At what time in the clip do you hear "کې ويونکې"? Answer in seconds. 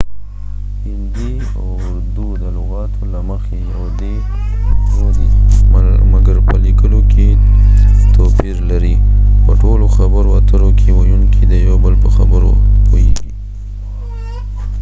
10.79-11.43